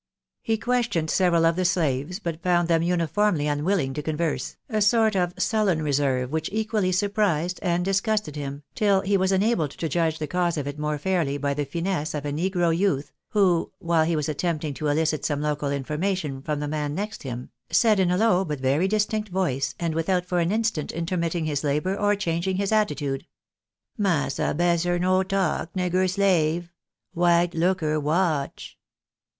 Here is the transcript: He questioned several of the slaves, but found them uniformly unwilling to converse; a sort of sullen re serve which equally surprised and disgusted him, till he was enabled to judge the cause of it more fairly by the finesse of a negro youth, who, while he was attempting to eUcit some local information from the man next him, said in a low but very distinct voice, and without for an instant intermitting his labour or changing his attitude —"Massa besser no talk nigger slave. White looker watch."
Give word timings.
He 0.41 0.57
questioned 0.57 1.11
several 1.11 1.45
of 1.45 1.55
the 1.55 1.63
slaves, 1.63 2.17
but 2.17 2.41
found 2.41 2.67
them 2.67 2.81
uniformly 2.81 3.45
unwilling 3.45 3.93
to 3.93 4.01
converse; 4.01 4.57
a 4.67 4.81
sort 4.81 5.15
of 5.15 5.35
sullen 5.37 5.83
re 5.83 5.91
serve 5.91 6.31
which 6.31 6.49
equally 6.51 6.91
surprised 6.91 7.59
and 7.61 7.85
disgusted 7.85 8.35
him, 8.35 8.63
till 8.73 9.01
he 9.01 9.15
was 9.15 9.31
enabled 9.31 9.69
to 9.73 9.87
judge 9.87 10.17
the 10.17 10.25
cause 10.25 10.57
of 10.57 10.65
it 10.65 10.79
more 10.79 10.97
fairly 10.97 11.37
by 11.37 11.53
the 11.53 11.65
finesse 11.67 12.15
of 12.15 12.25
a 12.25 12.31
negro 12.31 12.75
youth, 12.75 13.11
who, 13.27 13.71
while 13.77 14.03
he 14.03 14.15
was 14.15 14.27
attempting 14.27 14.73
to 14.73 14.85
eUcit 14.85 15.23
some 15.23 15.39
local 15.39 15.69
information 15.69 16.41
from 16.41 16.61
the 16.61 16.67
man 16.67 16.95
next 16.95 17.21
him, 17.21 17.51
said 17.69 17.99
in 17.99 18.09
a 18.09 18.17
low 18.17 18.43
but 18.43 18.59
very 18.59 18.87
distinct 18.87 19.29
voice, 19.29 19.75
and 19.79 19.93
without 19.93 20.25
for 20.25 20.39
an 20.39 20.51
instant 20.51 20.91
intermitting 20.91 21.45
his 21.45 21.63
labour 21.63 21.95
or 21.95 22.15
changing 22.15 22.55
his 22.57 22.71
attitude 22.71 23.27
—"Massa 23.99 24.55
besser 24.57 24.97
no 24.97 25.21
talk 25.21 25.71
nigger 25.73 26.09
slave. 26.09 26.73
White 27.13 27.53
looker 27.53 27.99
watch." 27.99 28.79